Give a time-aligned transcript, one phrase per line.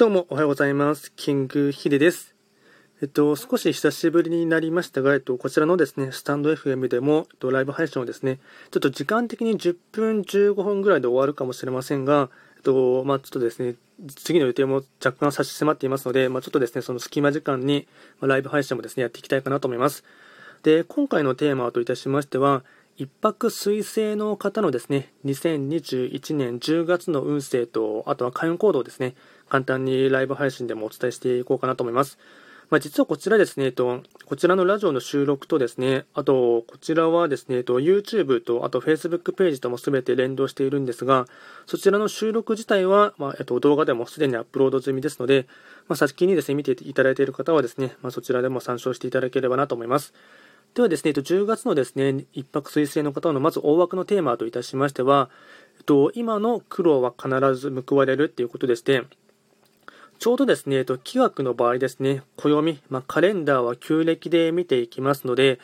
[0.00, 1.12] どうもおはようございます。
[1.14, 2.34] キングヒデです。
[3.02, 8.38] えっと、少し久しぶりになりましたが、えっと、こちらのですね、スタンド FM でも、えっと、ライブ配信をですね、
[8.70, 13.74] ちょっと時間的に10分15分ぐらいで終わるかもしれませんが、えっと、まあ、ちょっとですね、
[14.16, 17.86] 次の予定も若干差し迫っていますので、まあ、ちょっとですね、その隙間時間に、
[18.20, 20.02] まライブ配信もですね、やっていきたいかなと思います。
[20.62, 22.64] で、今回のテーマといたしましては、
[23.00, 29.14] 一泊水星の方のですね、2021年10月の運勢と、あとは開運行動ですね、
[29.50, 32.18] 簡単にライブ配信でもお伝えしていこうかなと思います。
[32.70, 41.26] まあ、実はこちらですね、えっと、こちらのラジオの収録とですね、あと、こちらはですね、えっと、YouTube と、あと Facebook ページとも全て連動しているんですが、
[41.66, 45.48] そちらの収録自体は、まあ、えっと、動画でもすでにアップロード済みですので、
[45.88, 50.14] まあ、先にですね、見ていただいている方はですね、まあ、そちらでも参照していただければなと思います。
[50.74, 55.28] ではですね、えっと10月のですね、一泊水星の方のまず大枠のテーマといたしましては、
[55.78, 59.02] えっと今の苦労は必ず報われるということでして、
[60.20, 65.58] ちょうどですね、えっと気学の場合ですね、暦、まあ、カレンダーは旧暦で見ていきますので、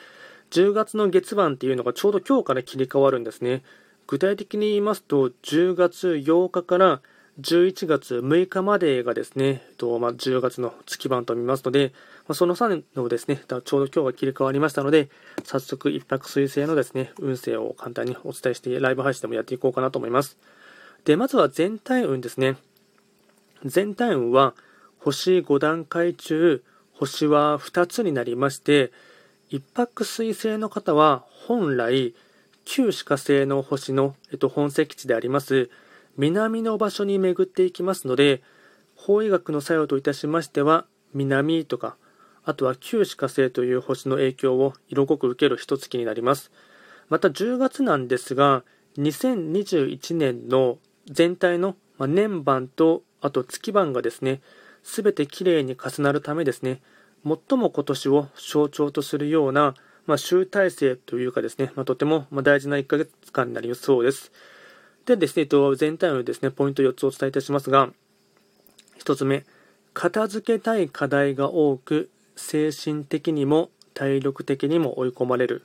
[0.50, 3.62] 10月の月番っていうのがちょうど今日から切り替わるんですね。
[4.06, 7.03] 具体的に言いますと、10月8日から
[7.39, 11.92] 11月6日までがですね、えっとまあ、10月の月番と見ますので、
[12.27, 15.11] まあ、その3のですね、ちょうど今日が切り替わりましたので、
[15.45, 20.39] 早速一泊水星のですね、運勢を簡単にお伝えして、ライブ配信でもやっていこうかなと思います。
[21.05, 22.56] で、まずは全体運ですね。
[23.67, 24.55] 全体運は、
[24.98, 28.92] 星5段階中、星は2つになりまして、
[29.50, 32.14] 一泊水星の方は本来、
[32.64, 35.70] 旧歯科星の星の、えっと、本石地であります、
[36.17, 38.42] 南の場所に巡っていきますので、
[38.97, 41.97] 法医学の作用といたしましては、南とか、
[42.45, 46.51] あとは旧歯科星という星の影響を色濃く受ける一月になります。
[47.08, 48.64] また10月なんですが、
[48.98, 54.41] 2021年の全体の年番とあと月番がですね、
[54.82, 56.80] すべてきれいに重なるためですね、
[57.24, 59.74] 最も今年を象徴とするような、
[60.06, 64.30] まあ、集大成というかですね、まあ、とても大事な1ヶ月間になりそうです。
[65.05, 65.46] でですね、
[65.77, 67.90] 全体のですね、ポイント4つお伝えいたしますが、
[69.01, 69.45] 1つ目、
[69.92, 75.64] 片付けたい課題が多く、精神的にも体力的にも追い込まれる。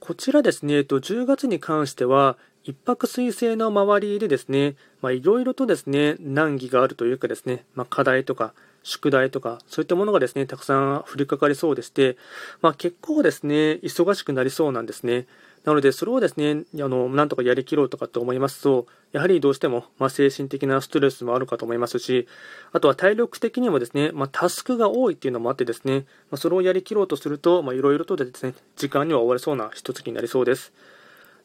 [0.00, 2.36] こちらですね、10月に関しては、
[2.66, 12.16] 一泊水星の周りでですね、いろいろとですね、難儀があるというかですね、まあ、課題とか、宿題とか、そういったものがですね、たくさん降りかかりそうでして、
[12.62, 15.26] まあ、結構ですね、忙しくなりそうなんですね。
[15.64, 22.26] なので、それをですね、あの、なんとかやりきろうとかって思いますと、やはりどうしても、まあ、精神的なストレスもあるかと思いますし、
[22.72, 26.00] あとは体力的にもですね、まあ、タスクが多いっていうのもあってですね、
[26.30, 30.72] まあ、それをやりきろうとすると、まあ、いろいろとですね、時間には追われそうな一月になりそうです。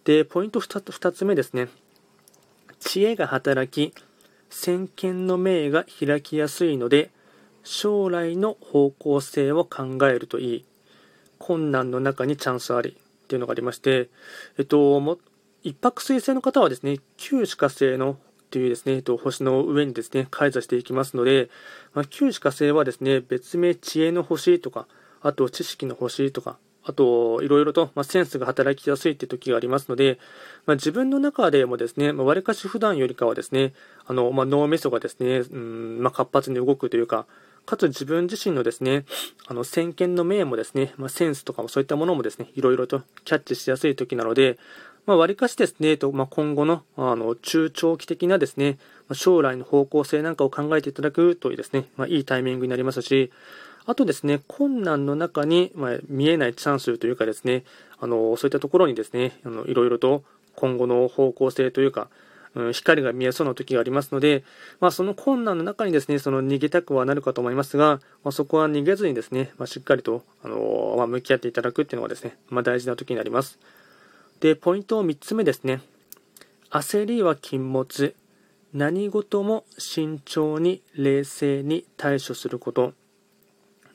[0.04, 1.68] で、ポイント 2, 2つ目ですね。
[2.80, 3.94] 知恵が働き、
[4.50, 7.12] 先見の明が開きやすいので、
[7.64, 10.66] 将来の方向性を考えるといい。
[11.38, 12.98] 困難の中にチャンスあり。
[13.24, 14.10] っていうのがありまして、
[14.58, 15.20] えっと、も
[15.62, 18.18] 一泊水星の方はですね、旧歯科星の
[18.50, 21.50] というですね、えっと、星の上にですね、開座していきますので、
[21.94, 24.88] まあ、旧歯科星はですね、別名知恵の星とか、
[25.22, 26.58] あと知識の星とか、
[26.90, 30.18] あと、いろいろと、ま、センスが働きやすいって時がありますので、
[30.66, 33.74] まあ、自分の中でもですね、まわり、かし普段よりかはですね、
[34.08, 37.28] あの、まあ、脳みそがですね、うんま、活発に動くというか、
[37.68, 39.06] かつ自分自身のですね、
[39.46, 44.58] あの、先見の明もですね、ま、センスとかもそういったものもですね、いろいろとキャッチしやすい時なので、
[45.06, 48.80] まあ、割かしですね、とまあ、今後のあの中長期的なですね、
[49.14, 53.32] 将来の方向性なんかを考えていただくというですね、まあ、いいタイミングになりますし、
[53.90, 57.64] あとですね、困難の中に、まあ、見えないチャンスというかですね、
[58.00, 60.24] あのそういったところにですね、あのいろいろと
[60.56, 62.08] 今後の方向性というか、
[62.54, 64.44] うん、光が見えそうな時がありますので、
[64.80, 73.58] まあ、その困難の中にですね、その逃げたくはなるかと思いますが、まあ、そこは逃げずにですね、まあ、しっかりと、あのま向き合っていただくっていうのがですね、ま大事な時になります。
[74.40, 75.82] で、ポイント3つ目ですね。
[76.70, 78.14] 焦りは禁物。
[78.72, 82.94] 何事も慎重に冷静に対処すること。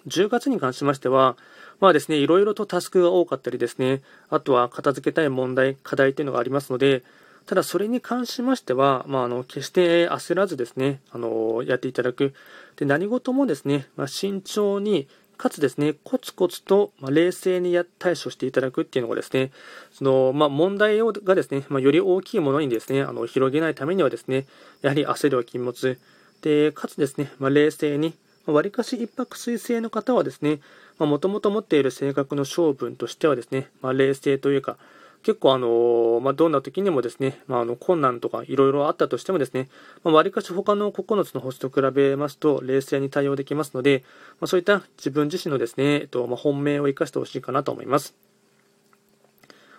[0.07, 1.37] 10月に関しましては、
[1.81, 7.03] まあですね、いろいろとタスクが多かったりですね、あとは片付けたい問題、課題っていうのがありますので、
[7.47, 12.35] ただそれに関しましては、まあ、あの決して焦らずですね、あのやっていただく。
[12.77, 19.51] で何事もですね、まあ、慎重に、かつですね、コツコツと、ま冷静に対処していただくっていうのがですね、
[19.93, 24.47] そのまあ、問題をがですね、まあ、より大きいものにですね、あの広げないためにはですね、
[24.83, 25.99] やはり焦りは禁物。
[26.41, 28.15] で、かつですね、まあ、冷静に、
[28.53, 30.61] わりかし一泊水星の方はですね、
[30.99, 34.77] もともと持っている性格の性分としてはですね、まあ、冷静というか、
[35.25, 39.69] 結構あの、まあ、どんな時にもですね、まあ、あの困難とかいろいろあったとしてもですね、
[40.05, 44.05] まあ、割かし他の9つの星と比べますと冷静に対応できますので、
[44.39, 48.15] まあ、そういった自分自身のですね、えっとまあ、本命を生かしてほしいかなと思います。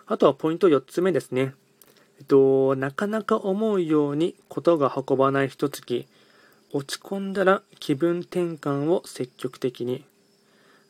[0.07, 1.53] あとはポイント4つ目ですね。
[2.17, 6.07] えっと、なかなか思うようにことが運ばない一月、
[6.75, 10.04] 落ち込んだら気分転換を積極的に。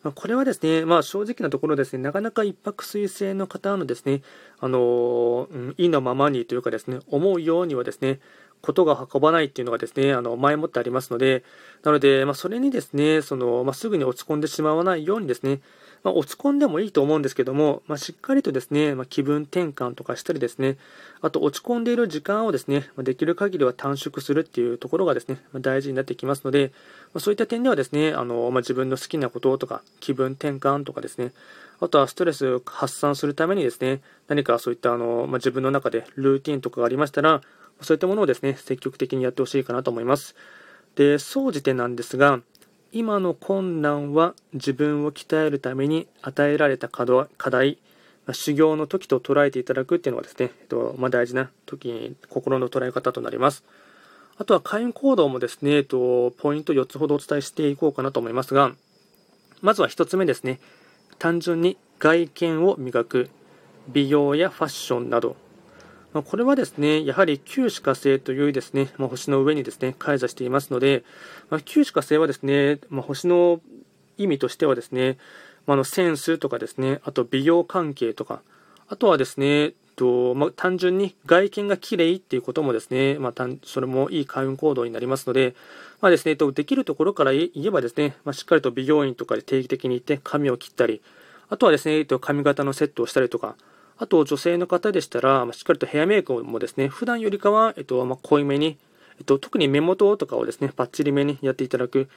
[0.01, 4.23] まこれはですね、まあ、正直なところですね、なかなか一泊水星の方のですね、
[4.59, 8.19] あの、うん、意のままにというかですね、思うようにはですね、
[8.63, 11.43] ことが運ばないっていうのがですね、あの、前もってありますので、
[11.83, 15.61] なので、まあ、それにですね、その、まあ、すぐに落ち込んでしまわないようにですね、
[16.05, 20.77] まあ、落ち込んでもいいと思うんですけども、まあ、しっかりとですね、まあ、気分転換とかしたりですね、
[21.19, 26.71] あと落ち込んでいる時間をですね、まできる限りは短縮するっていうところがですね、ま大事になってきますので、
[27.15, 31.31] まそういった点ではですね、あのま自分の好きなこととか、気分転換とかですね、
[31.79, 37.41] あとはストレス発散するためにですね、何かそういったあの、ま自分の中でルーティンとかがありましたら、
[37.81, 40.35] そういったものをですね、積極的にやってほしいかなと思います。
[40.93, 42.41] で、総じてなんですが、
[42.97, 47.77] 今の困難は自分を鍛えるために与えられた課題、
[48.31, 53.65] 修行の時と捉えていただくっていうのがですね、えっとまあ、大事な時に心の捉え方となります。
[54.37, 58.71] あとは会員行動もですね、えっと、ポイント4つほどお伝えしていこうかなと思いますが、
[59.61, 60.61] まずは1つ目ですね、
[61.19, 63.29] 単純に外見を磨く、
[63.89, 65.35] 美容やファッションなど、
[66.15, 71.03] まあ、これはですね、やはり旧歯科星というですね、まあ、星の上にですね、開座していますので、
[71.49, 73.59] まあ、旧歯科星はですね、ま星の
[74.17, 75.17] 意味としてはですね、
[75.67, 78.41] まあ、のセンスとかですね、あと美容関係とか、
[78.87, 85.53] あとはですね、とまあ、単純に外見が綺麗っていうこともですね、まあ、それもいい開運行動になりますので、
[85.99, 91.01] まあですねと、できるところから言えばですね、まあ、しっかりと美容院とかで定期的に行って髪を切ったり、
[91.49, 93.57] あとはですねと、髪型のセットをしたりとか、
[93.97, 98.77] あと女性の方でしたら、しっかりとヘアメイクもですね、普段よりかは、えっとまあ、濃いめに、
[99.17, 102.09] えっと、特に目元とかをですね、パッチリめにやっていただく。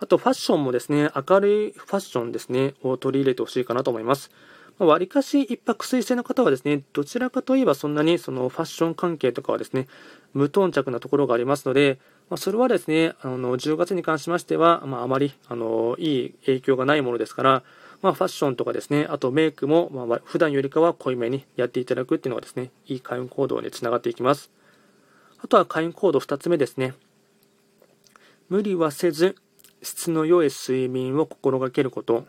[0.00, 4.30] あとファッションもですね、明るいファッションですね、を取り入れてほしいかなと思います。
[4.78, 9.86] まあ、りかし一泊水星の方はですね、どちらかといえばそんなにそのファッション関係とかはですね、
[10.32, 11.98] 無頓着なところがありますので、
[12.28, 17.62] まあ、それはですね、あの10月に関しましては、まあ、あまりあのいい影響がないものですから、
[18.04, 24.50] まあ、ファッションとかですね、あとメイクも、まあ、普段よりかは濃いめにやっていただくっていうのがですね、いい開運行動につながっていきます。
[25.38, 26.92] あとは開運行動2つ目ですね。
[28.50, 29.36] 無理はせず、
[29.82, 32.26] 質の良い睡眠を心がけること。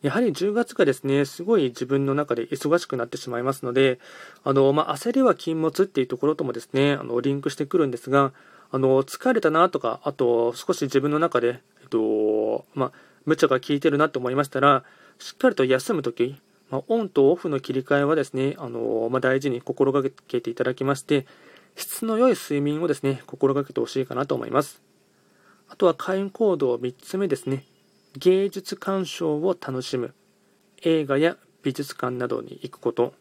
[0.00, 3.98] やはり10月がですね、すごい自分の中で忙しくなってしまいますので、
[4.42, 8.32] あの、まあ、焦りは禁物っていうところともですね、あの、リンクしてくるんですが、
[8.70, 14.84] あの、疲れたなとか、あと、少し自分の中で、えっと、まあ、無茶が効いてるなと思いましたら、
[15.18, 16.40] しっかりと休むとき、
[16.70, 21.26] まあ、オンとオフの切り替えはですね、あのまあ、大事に心がけていただきまして、
[21.76, 24.82] 質の良い睡眠をですね、心がけてほしいかなと思います。
[25.68, 27.64] あとは会員行動3つ目ですね。
[28.16, 30.14] 芸術鑑賞を楽しむ。
[30.82, 33.14] 映画や美術館などに行くこと。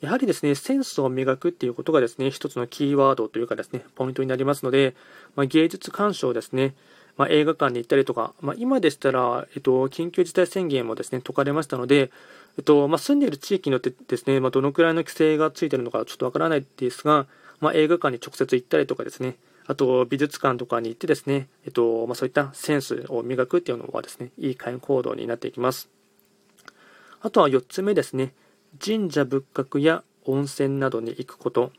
[0.00, 4.94] やはりですね、センスを磨くっていうことがですね、一つのキーワードというかですね、ポイントになりますので、
[5.34, 6.74] まあ、芸術鑑賞ですね、
[7.18, 12.10] まあ、映画館に行ったりとか、まあ、今でしたら、えっと、緊急事態宣言もですね、解かれましたので、
[12.56, 17.26] えっとまあ、住んでいる地域によってですね、まあ、どのくらいの規制がついているのかちょっとわからないですが、
[17.60, 19.36] まあ、映画館に直接行ったりとかですね、
[19.66, 25.88] あと美術館とかに行ってですね、えっとまあ、そういったセンスを磨くっていうのはですね、いい会員行動になっていきます。
[27.20, 28.32] あとは4つ目ですね、
[28.84, 31.72] 神社仏閣や温泉などに行くこと。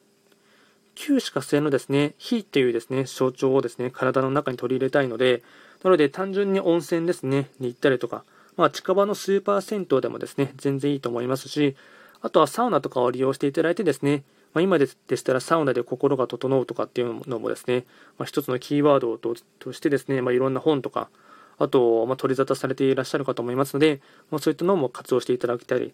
[1.00, 5.41] 旧歯科星のですね、火っていうですね、象徴をですね、体の中に取り入れたいので、
[5.82, 8.25] なので単純に温泉ですね、に行ったりとか、
[8.58, 11.77] まあ、近場のスーパー銭湯でもですね、全然いいと思いますし、
[12.22, 17.86] あとはサウナとかを利用していただいてですね、まあ、今でしたらサウナで心が整うとかっていうのもですね、
[18.18, 21.08] まあ、一つのキーワードととしてですね、まあ、いろんな本とか、
[21.60, 24.01] あと、ま取り沙汰されていらっしゃるかと思いますので、
[24.32, 25.94] まそういったのも活用していただきたり、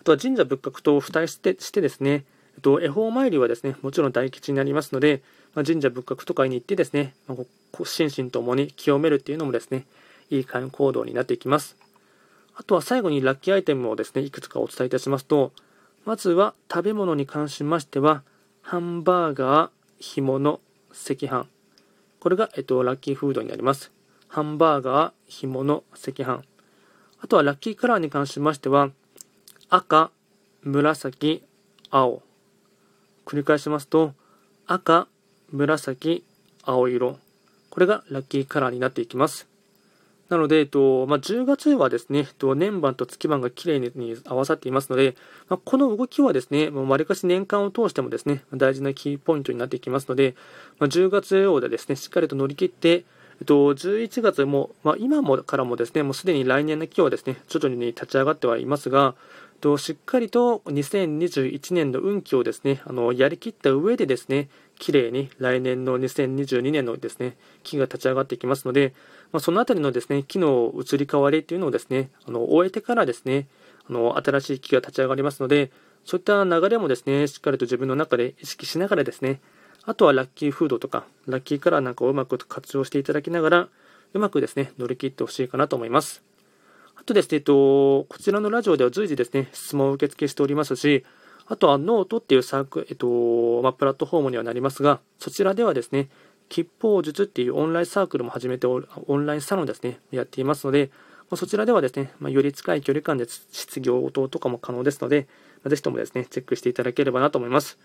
[0.00, 2.24] あとは神社仏閣と付帯してしてですね、
[2.56, 5.22] えっと、恵方参りはですね、もちろん大吉になりますので、
[5.54, 9.84] まあ、神社仏閣とかに行ってですね、まあ、心身ともに清めるっていうのもですね、
[10.30, 11.76] いい開運行動になっていきます。
[12.54, 15.52] あとは最後にラッキーアイテムをですね、いくつかお伝えいたしますと、
[16.06, 18.22] まずは食べ物に関しましては、
[18.62, 20.60] ハンバーガー、干物、
[20.90, 21.46] 赤飯。
[22.20, 23.92] これが、えっと、ラッキーフードになります。
[24.28, 26.42] ハンバーガー、干物、赤飯。
[27.20, 28.90] あとはラッキーカラーに関しましては、
[29.68, 30.10] 赤、
[30.62, 31.42] 紫、
[31.90, 32.25] 青。
[33.26, 34.14] 繰り返しますと
[34.66, 35.08] 赤、
[35.52, 36.24] 紫、
[36.64, 37.18] 青色。
[37.70, 39.46] これがラッキーカラーになっていきます。
[40.28, 45.14] なので、えっとまあ、10月はですね、えっと、年番と月番がきれいに合わさっていますので、
[45.48, 50.34] まあ、この動きはですね、わりかし年間を通してもですね、大事なキーポイントになっていきますので、
[50.78, 53.04] まあ、10月をでですね、しっかりと乗り切って、
[53.40, 59.14] えっと、11月も、まあ、今もからもですね、もうすでに来年の期はですね、徐々に立ち上がってはいますが、
[59.56, 64.48] としっかりと2021年の運気をですねあのやりきった上でですね
[64.78, 68.94] 綺麗に来年の2022年のですね期が立ち上がっていきますので、
[69.32, 73.46] まあ、そのあたりのですね、機能移り変わりというのをですね、あの終えてからですね、
[73.88, 75.70] あの新しい機が立ち上がりますので、
[76.04, 79.40] そういった流れもですね、しっかりと自分の中で意識しながらですね、
[79.84, 83.68] あとはラッキーフードとか、ラッキーカラーなんかをうまく活用していただきながら、
[84.14, 86.22] うまくですね、乗り切ってほしいかなと思います。
[86.96, 91.04] あとですね、えっと、こちらのラジオでは随時ですね、質問を受け付けしておりますし、
[91.46, 96.08] あとはノートっていうサーク、えっと、まあ、プラットフォームにはなりますが、そちらではですね、
[96.48, 98.78] 吉報術っていうオンラインサークルも始めてオ
[99.16, 100.90] ンラインサロンですね、やっていますので、
[101.30, 105.26] まそちらではですね、まより近い距離感で失業等とかも可能ですので、
[105.62, 107.78] まあぜひともですね、チェックしていただければなと思います。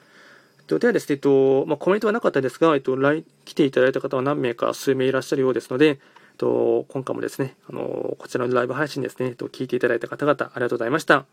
[0.67, 5.99] ではですね、えっとまあ、コメントはなかったですが、えっと、来来ていただいた方は何名か数名いらっしゃるようですので、
[6.41, 11.25] と、今回もですね、あのこちらのライブ配信ですね、と、聞いていただいた方々、ありがとうございました。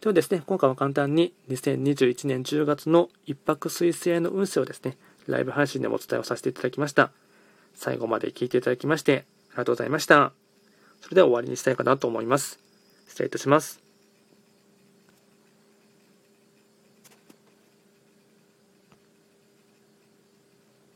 [0.00, 4.96] ではですね、今回は簡単に2021年10月の一泊水星の運勢をですね、
[5.26, 7.10] ライブ配信でもお伝えをさせていただきました。
[7.74, 10.32] 最後まで聞いていただきまして、ありがとうございました。
[11.00, 12.60] それでは終わりにしたいかなと思います。
[13.08, 13.83] 失礼いたします。